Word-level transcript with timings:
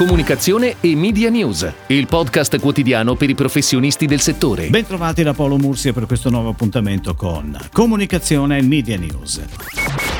Comunicazione 0.00 0.76
e 0.80 0.96
Media 0.96 1.28
News, 1.28 1.70
il 1.88 2.06
podcast 2.06 2.58
quotidiano 2.58 3.16
per 3.16 3.28
i 3.28 3.34
professionisti 3.34 4.06
del 4.06 4.20
settore. 4.20 4.70
Bentrovati 4.70 5.22
da 5.22 5.34
Paolo 5.34 5.58
Mursia 5.58 5.92
per 5.92 6.06
questo 6.06 6.30
nuovo 6.30 6.48
appuntamento 6.48 7.14
con 7.14 7.54
Comunicazione 7.70 8.56
e 8.56 8.62
Media 8.62 8.96
News. 8.96 9.42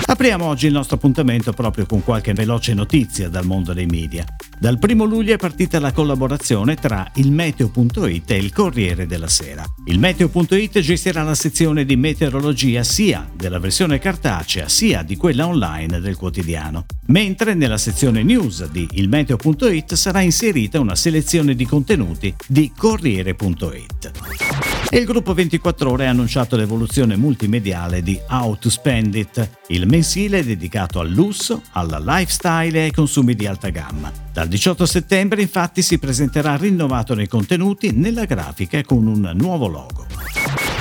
Apriamo 0.04 0.45
oggi 0.45 0.66
il 0.66 0.74
nostro 0.74 0.96
appuntamento 0.96 1.54
proprio 1.54 1.87
con 1.87 2.04
qualche 2.04 2.35
veloce 2.35 2.74
notizia 2.74 3.30
dal 3.30 3.46
mondo 3.46 3.72
dei 3.72 3.87
media. 3.87 4.27
Dal 4.61 4.79
1 4.79 5.04
luglio 5.04 5.33
è 5.33 5.38
partita 5.38 5.81
la 5.81 5.90
collaborazione 5.90 6.74
tra 6.74 7.10
il 7.15 7.33
Meteo.it 7.33 8.31
e 8.31 8.37
il 8.37 8.53
Corriere 8.53 9.06
della 9.06 9.27
Sera. 9.27 9.65
Il 9.87 9.99
Meteo.it 9.99 10.81
gestirà 10.81 11.22
la 11.22 11.35
sezione 11.35 11.87
di 11.87 11.97
meteorologia 11.97 12.83
sia 12.83 13.27
della 13.35 13.59
versione 13.59 13.99
cartacea 13.99 14.69
sia 14.69 15.03
di 15.03 15.17
quella 15.17 15.46
online 15.46 15.99
del 16.01 16.16
quotidiano, 16.16 16.84
mentre 17.06 17.55
nella 17.55 17.78
sezione 17.78 18.23
news 18.23 18.69
di 18.69 18.87
ilmeteo.it 18.91 19.95
sarà 19.95 20.20
inserita 20.20 20.78
una 20.78 20.95
selezione 20.95 21.55
di 21.55 21.64
contenuti 21.64 22.34
di 22.47 22.70
Corriere.it. 22.77 24.80
E 24.92 24.98
il 24.98 25.04
gruppo 25.04 25.34
24 25.34 25.88
ore 25.88 26.08
ha 26.08 26.10
annunciato 26.10 26.56
l'evoluzione 26.56 27.14
multimediale 27.14 28.02
di 28.02 28.18
How 28.28 28.58
to 28.58 28.68
Spend 28.68 29.14
It, 29.14 29.50
il 29.68 29.86
mensile 29.86 30.44
dedicato 30.44 30.98
al 30.98 31.08
lusso, 31.08 31.62
alla 31.74 32.00
lifestyle 32.04 32.76
e 32.76 32.82
ai 32.82 32.90
consumi 32.90 33.36
di 33.36 33.46
alta 33.46 33.68
gamma. 33.68 34.10
Dal 34.32 34.48
18 34.48 34.84
settembre 34.86 35.42
infatti 35.42 35.82
si 35.82 36.00
presenterà 36.00 36.56
rinnovato 36.56 37.14
nei 37.14 37.28
contenuti, 37.28 37.92
nella 37.92 38.24
grafica 38.24 38.78
e 38.78 38.84
con 38.84 39.06
un 39.06 39.30
nuovo 39.36 39.68
logo. 39.68 40.06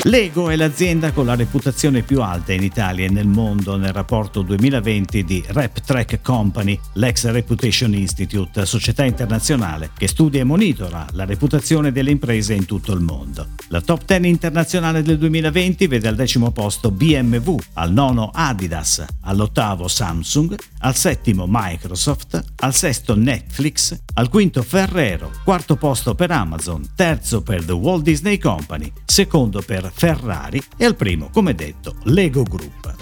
Lego 0.03 0.49
è 0.49 0.55
l'azienda 0.55 1.11
con 1.11 1.25
la 1.25 1.35
reputazione 1.35 2.03
più 2.03 2.21
alta 2.21 2.53
in 2.53 2.63
Italia 2.63 3.05
e 3.05 3.09
nel 3.09 3.27
mondo 3.27 3.75
nel 3.75 3.91
rapporto 3.91 4.41
2020 4.43 5.25
di 5.25 5.43
RepTrack 5.45 6.21
Company, 6.21 6.79
l'ex 6.93 7.29
Reputation 7.29 7.93
Institute, 7.93 8.65
società 8.65 9.03
internazionale 9.03 9.91
che 9.97 10.07
studia 10.07 10.39
e 10.39 10.45
monitora 10.45 11.05
la 11.11 11.25
reputazione 11.25 11.91
delle 11.91 12.11
imprese 12.11 12.53
in 12.53 12.63
tutto 12.65 12.93
il 12.93 13.01
mondo. 13.01 13.47
La 13.67 13.81
top 13.81 14.05
10 14.05 14.25
internazionale 14.25 15.01
del 15.01 15.17
2020 15.17 15.87
vede 15.87 16.07
al 16.07 16.15
decimo 16.15 16.51
posto 16.51 16.91
BMW, 16.91 17.57
al 17.73 17.91
nono 17.91 18.31
Adidas, 18.33 19.03
all'ottavo 19.23 19.89
Samsung, 19.89 20.55
al 20.79 20.95
settimo 20.95 21.43
Microsoft, 21.45 22.41
al 22.55 22.73
sesto 22.73 23.17
Netflix, 23.17 23.99
al 24.13 24.29
quinto 24.29 24.63
Ferrero, 24.63 25.29
quarto 25.43 25.75
posto 25.75 26.15
per 26.15 26.31
Amazon, 26.31 26.87
terzo 26.95 27.41
per 27.41 27.65
The 27.65 27.73
Walt 27.73 28.03
Disney 28.03 28.37
Company, 28.37 28.91
secondo 29.05 29.61
per 29.61 29.88
Ferrari 29.93 30.61
e 30.77 30.85
al 30.85 30.95
primo, 30.95 31.29
come 31.31 31.55
detto, 31.55 31.95
Lego 32.03 32.43
Group. 32.43 32.95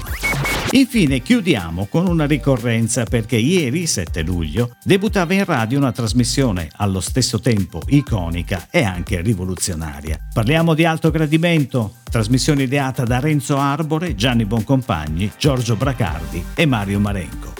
Infine 0.72 1.22
chiudiamo 1.22 1.88
con 1.90 2.08
una 2.08 2.26
ricorrenza 2.26 3.06
perché 3.06 3.38
ieri, 3.38 3.88
7 3.88 4.22
luglio, 4.22 4.76
debuttava 4.84 5.34
in 5.34 5.46
radio 5.46 5.78
una 5.78 5.94
trasmissione 5.94 6.70
allo 6.76 7.00
stesso 7.00 7.40
tempo 7.40 7.82
iconica 7.88 8.68
e 8.70 8.84
anche 8.84 9.22
rivoluzionaria. 9.22 10.18
Parliamo 10.34 10.74
di 10.74 10.84
alto 10.84 11.10
gradimento, 11.10 11.96
trasmissione 12.10 12.64
ideata 12.64 13.06
da 13.06 13.20
Renzo 13.20 13.58
Arbore, 13.58 14.16
Gianni 14.16 14.44
Boncompagni, 14.44 15.32
Giorgio 15.38 15.78
Bracardi 15.78 16.44
e 16.54 16.66
Mario 16.66 17.00
Marenco. 17.00 17.54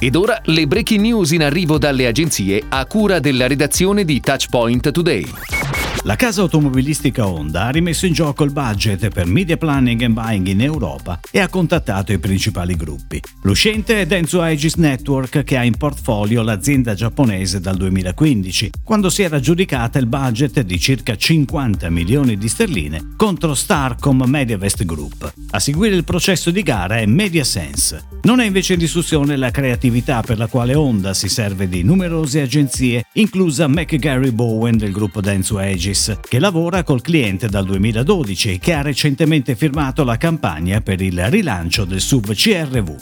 Ed 0.00 0.16
ora 0.16 0.40
le 0.46 0.66
breaking 0.66 1.00
news 1.00 1.30
in 1.30 1.44
arrivo 1.44 1.78
dalle 1.78 2.06
agenzie 2.08 2.64
a 2.68 2.84
cura 2.86 3.20
della 3.20 3.46
redazione 3.46 4.04
di 4.04 4.20
Touchpoint 4.20 4.90
Today. 4.90 5.63
La 6.06 6.16
casa 6.16 6.42
automobilistica 6.42 7.26
Honda 7.26 7.64
ha 7.64 7.70
rimesso 7.70 8.04
in 8.04 8.12
gioco 8.12 8.44
il 8.44 8.52
budget 8.52 9.08
per 9.08 9.24
media 9.24 9.56
planning 9.56 10.02
and 10.02 10.12
buying 10.12 10.46
in 10.48 10.60
Europa 10.60 11.18
e 11.30 11.40
ha 11.40 11.48
contattato 11.48 12.12
i 12.12 12.18
principali 12.18 12.76
gruppi. 12.76 13.22
L'uscente 13.40 14.02
è 14.02 14.06
Denso 14.06 14.42
Aegis 14.42 14.74
Network 14.74 15.44
che 15.44 15.56
ha 15.56 15.64
in 15.64 15.78
portfolio 15.78 16.42
l'azienda 16.42 16.92
giapponese 16.92 17.58
dal 17.58 17.78
2015, 17.78 18.68
quando 18.82 19.08
si 19.08 19.22
era 19.22 19.36
aggiudicata 19.36 19.98
il 19.98 20.04
budget 20.04 20.60
di 20.60 20.78
circa 20.78 21.16
50 21.16 21.88
milioni 21.88 22.36
di 22.36 22.48
sterline 22.48 23.14
contro 23.16 23.54
Starcom 23.54 24.24
Mediavest 24.26 24.84
Group. 24.84 25.32
A 25.52 25.58
seguire 25.58 25.96
il 25.96 26.04
processo 26.04 26.50
di 26.50 26.62
gara 26.62 26.98
è 26.98 27.06
MediaSense. 27.06 28.08
Non 28.24 28.40
è 28.40 28.44
invece 28.44 28.74
in 28.74 28.78
discussione 28.78 29.36
la 29.36 29.50
creatività 29.50 30.20
per 30.20 30.36
la 30.36 30.48
quale 30.48 30.74
Honda 30.74 31.14
si 31.14 31.30
serve 31.30 31.66
di 31.66 31.82
numerose 31.82 32.42
agenzie, 32.42 33.06
inclusa 33.14 33.68
McGarry 33.68 34.32
Bowen 34.32 34.76
del 34.76 34.92
gruppo 34.92 35.22
Denso 35.22 35.56
Aegis 35.56 35.92
Service, 35.94 36.18
che 36.20 36.38
lavora 36.38 36.82
col 36.82 37.00
cliente 37.00 37.48
dal 37.48 37.64
2012 37.64 38.52
e 38.52 38.58
che 38.58 38.74
ha 38.74 38.82
recentemente 38.82 39.54
firmato 39.54 40.04
la 40.04 40.16
campagna 40.16 40.80
per 40.80 41.00
il 41.00 41.30
rilancio 41.30 41.84
del 41.84 42.00
SUV 42.00 42.34
CRV. 42.34 42.96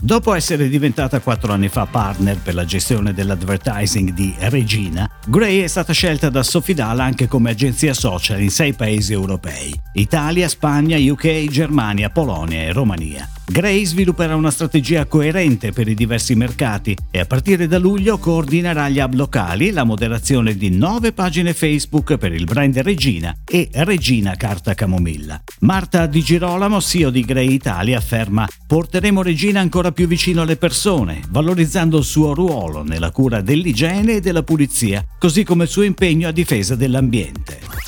Dopo 0.00 0.34
essere 0.34 0.68
diventata 0.68 1.20
quattro 1.20 1.52
anni 1.52 1.68
fa 1.68 1.86
partner 1.86 2.38
per 2.38 2.54
la 2.54 2.64
gestione 2.64 3.12
dell'advertising 3.12 4.12
di 4.12 4.34
Regina, 4.38 5.08
Gray 5.26 5.60
è 5.60 5.66
stata 5.66 5.92
scelta 5.92 6.28
da 6.28 6.42
Sofidal 6.42 7.00
anche 7.00 7.26
come 7.26 7.50
agenzia 7.50 7.94
social 7.94 8.40
in 8.40 8.50
sei 8.50 8.74
paesi 8.74 9.12
europei: 9.12 9.72
Italia, 9.94 10.48
Spagna, 10.48 10.98
UK, 10.98 11.46
Germania, 11.48 12.10
Polonia 12.10 12.62
e 12.62 12.72
Romania. 12.72 13.28
Gray 13.50 13.86
svilupperà 13.86 14.36
una 14.36 14.50
strategia 14.50 15.06
coerente 15.06 15.72
per 15.72 15.88
i 15.88 15.94
diversi 15.94 16.34
mercati 16.34 16.94
e 17.10 17.18
a 17.18 17.24
partire 17.24 17.66
da 17.66 17.78
luglio 17.78 18.18
coordinerà 18.18 18.90
gli 18.90 19.00
hub 19.00 19.14
locali, 19.14 19.70
la 19.70 19.84
moderazione 19.84 20.54
di 20.54 20.68
nove 20.68 21.12
pagine 21.12 21.54
Facebook 21.54 22.18
per 22.18 22.34
il 22.34 22.44
brand 22.44 22.78
Regina 22.80 23.34
e 23.46 23.70
Regina 23.72 24.36
Carta 24.36 24.74
Camomilla. 24.74 25.42
Marta 25.60 26.04
Di 26.04 26.22
Girolamo, 26.22 26.78
CEO 26.82 27.08
di 27.08 27.22
Gray 27.22 27.50
Italia, 27.50 27.96
afferma 27.96 28.46
porteremo 28.66 29.22
Regina 29.22 29.60
ancora 29.60 29.92
più 29.92 30.06
vicino 30.06 30.42
alle 30.42 30.56
persone, 30.56 31.22
valorizzando 31.30 31.96
il 31.96 32.04
suo 32.04 32.34
ruolo 32.34 32.82
nella 32.82 33.10
cura 33.10 33.40
dell'igiene 33.40 34.16
e 34.16 34.20
della 34.20 34.42
pulizia, 34.42 35.02
così 35.18 35.42
come 35.42 35.64
il 35.64 35.70
suo 35.70 35.84
impegno 35.84 36.28
a 36.28 36.32
difesa 36.32 36.74
dell'ambiente. 36.74 37.87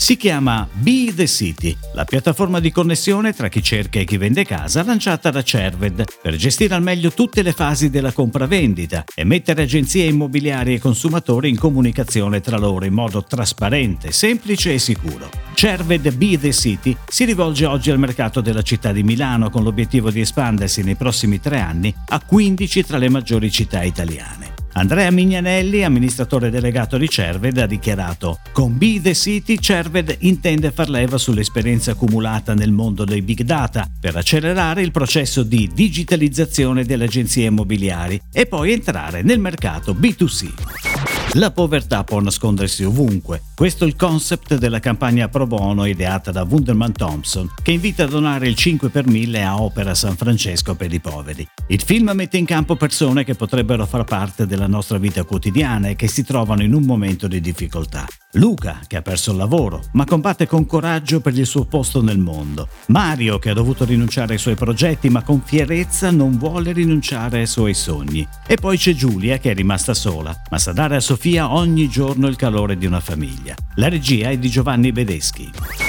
Si 0.00 0.16
chiama 0.16 0.66
Be 0.72 1.12
the 1.12 1.26
City, 1.26 1.76
la 1.92 2.04
piattaforma 2.04 2.60
di 2.60 2.70
connessione 2.70 3.34
tra 3.34 3.48
chi 3.48 3.60
cerca 3.60 3.98
e 3.98 4.04
chi 4.04 4.16
vende 4.16 4.44
casa 4.44 4.84
lanciata 4.84 5.30
da 5.30 5.42
Cerved 5.42 6.04
per 6.22 6.36
gestire 6.36 6.76
al 6.76 6.82
meglio 6.82 7.10
tutte 7.10 7.42
le 7.42 7.52
fasi 7.52 7.90
della 7.90 8.12
compravendita 8.12 9.02
e 9.12 9.24
mettere 9.24 9.64
agenzie 9.64 10.04
immobiliari 10.04 10.74
e 10.74 10.78
consumatori 10.78 11.48
in 11.48 11.58
comunicazione 11.58 12.40
tra 12.40 12.58
loro 12.58 12.84
in 12.84 12.94
modo 12.94 13.24
trasparente, 13.24 14.12
semplice 14.12 14.72
e 14.72 14.78
sicuro. 14.78 15.28
Cerved 15.54 16.10
Be 16.12 16.38
the 16.38 16.52
City 16.52 16.96
si 17.06 17.24
rivolge 17.24 17.66
oggi 17.66 17.90
al 17.90 17.98
mercato 17.98 18.40
della 18.40 18.62
città 18.62 18.92
di 18.92 19.02
Milano 19.02 19.50
con 19.50 19.64
l'obiettivo 19.64 20.12
di 20.12 20.20
espandersi 20.20 20.84
nei 20.84 20.94
prossimi 20.94 21.40
tre 21.40 21.58
anni 21.58 21.92
a 22.10 22.22
15 22.24 22.84
tra 22.84 22.98
le 22.98 23.08
maggiori 23.08 23.50
città 23.50 23.82
italiane. 23.82 24.47
Andrea 24.78 25.10
Mignanelli, 25.10 25.82
amministratore 25.82 26.50
delegato 26.50 26.98
di 26.98 27.08
Cerved, 27.08 27.58
ha 27.58 27.66
dichiarato 27.66 28.38
Con 28.52 28.78
Be 28.78 29.00
the 29.02 29.12
City 29.12 29.58
Cerved 29.58 30.18
intende 30.20 30.70
far 30.70 30.88
leva 30.88 31.18
sull'esperienza 31.18 31.90
accumulata 31.90 32.54
nel 32.54 32.70
mondo 32.70 33.04
dei 33.04 33.20
big 33.20 33.40
data 33.40 33.90
per 33.98 34.14
accelerare 34.14 34.82
il 34.82 34.92
processo 34.92 35.42
di 35.42 35.68
digitalizzazione 35.74 36.84
delle 36.84 37.06
agenzie 37.06 37.46
immobiliari 37.46 38.20
e 38.32 38.46
poi 38.46 38.70
entrare 38.70 39.22
nel 39.22 39.40
mercato 39.40 39.94
B2C. 39.94 40.87
La 41.34 41.50
povertà 41.50 42.04
può 42.04 42.20
nascondersi 42.20 42.84
ovunque. 42.84 43.42
Questo 43.54 43.84
è 43.84 43.86
il 43.86 43.96
concept 43.96 44.56
della 44.56 44.80
campagna 44.80 45.28
pro 45.28 45.46
bono 45.46 45.84
ideata 45.84 46.32
da 46.32 46.46
Wunderman 46.48 46.92
Thompson, 46.92 47.52
che 47.62 47.72
invita 47.72 48.04
a 48.04 48.06
donare 48.06 48.48
il 48.48 48.54
5 48.54 48.88
per 48.88 49.06
1000 49.06 49.42
a 49.42 49.60
Opera 49.60 49.94
San 49.94 50.16
Francesco 50.16 50.74
per 50.74 50.90
i 50.90 51.00
poveri. 51.00 51.46
Il 51.66 51.82
film 51.82 52.12
mette 52.14 52.38
in 52.38 52.46
campo 52.46 52.76
persone 52.76 53.24
che 53.24 53.34
potrebbero 53.34 53.84
far 53.84 54.04
parte 54.04 54.46
della 54.46 54.66
nostra 54.66 54.96
vita 54.96 55.22
quotidiana 55.24 55.88
e 55.88 55.96
che 55.96 56.08
si 56.08 56.24
trovano 56.24 56.62
in 56.62 56.72
un 56.72 56.84
momento 56.84 57.28
di 57.28 57.42
difficoltà. 57.42 58.06
Luca, 58.32 58.80
che 58.86 58.98
ha 58.98 59.02
perso 59.02 59.30
il 59.30 59.38
lavoro, 59.38 59.82
ma 59.92 60.04
combatte 60.04 60.46
con 60.46 60.66
coraggio 60.66 61.20
per 61.20 61.36
il 61.36 61.46
suo 61.46 61.64
posto 61.64 62.02
nel 62.02 62.18
mondo. 62.18 62.68
Mario, 62.88 63.38
che 63.38 63.48
ha 63.48 63.54
dovuto 63.54 63.86
rinunciare 63.86 64.34
ai 64.34 64.38
suoi 64.38 64.54
progetti, 64.54 65.08
ma 65.08 65.22
con 65.22 65.40
fierezza 65.42 66.10
non 66.10 66.36
vuole 66.36 66.72
rinunciare 66.72 67.38
ai 67.38 67.46
suoi 67.46 67.72
sogni. 67.72 68.28
E 68.46 68.56
poi 68.56 68.76
c'è 68.76 68.92
Giulia, 68.92 69.38
che 69.38 69.52
è 69.52 69.54
rimasta 69.54 69.94
sola, 69.94 70.38
ma 70.50 70.58
sa 70.58 70.72
dare 70.72 70.96
a 70.96 71.00
Sofia 71.00 71.54
ogni 71.54 71.88
giorno 71.88 72.26
il 72.26 72.36
calore 72.36 72.76
di 72.76 72.84
una 72.84 73.00
famiglia. 73.00 73.54
La 73.76 73.88
regia 73.88 74.28
è 74.28 74.36
di 74.36 74.50
Giovanni 74.50 74.92
Bedeschi. 74.92 75.87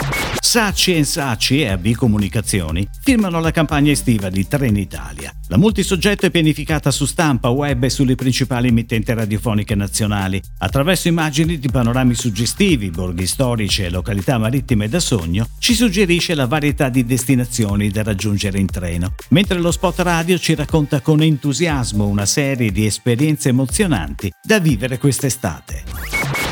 Sacci 0.50 0.96
e 0.96 1.04
Sacci 1.04 1.62
e 1.62 1.68
AB 1.68 1.92
Comunicazioni 1.92 2.90
firmano 3.04 3.40
la 3.40 3.52
campagna 3.52 3.92
estiva 3.92 4.30
di 4.30 4.48
Trenitalia. 4.48 5.32
La 5.48 5.60
multisoggetto 5.60 6.26
è 6.26 6.32
pianificata 6.32 6.90
su 6.90 7.06
stampa, 7.06 7.50
web 7.50 7.84
e 7.84 7.92
sulle 7.92 8.16
principali 8.16 8.70
emittenti 8.70 9.14
radiofoniche 9.14 9.76
nazionali, 9.76 10.42
attraverso 10.58 11.08
immagini 11.08 11.60
di 11.60 11.70
panorami 11.70 12.16
suggestivi, 12.16 12.90
borghi 12.90 13.28
storici 13.28 13.84
e 13.84 13.92
località 13.92 14.40
marittime 14.40 14.90
da 14.90 15.00
sogno, 15.00 15.50
ci 15.60 15.76
suggerisce 15.76 16.34
la 16.34 16.48
varietà 16.48 16.90
di 16.90 17.06
destinazioni 17.06 17.92
da 17.92 18.02
raggiungere 18.02 18.58
in 18.58 18.66
treno, 18.66 19.14
mentre 19.30 19.60
lo 19.60 19.70
spot 19.70 20.00
radio 20.00 20.40
ci 20.40 20.56
racconta 20.56 21.02
con 21.02 21.22
entusiasmo 21.22 22.08
una 22.08 22.26
serie 22.26 22.72
di 22.72 22.88
esperienze 22.88 23.50
emozionanti 23.50 24.32
da 24.42 24.58
vivere 24.58 24.98
quest'estate. 24.98 25.89